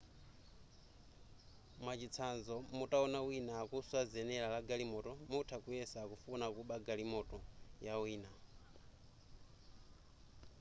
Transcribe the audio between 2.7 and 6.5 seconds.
mutawona wina akuswa zenera la galimoto mutha kuyesa akufuna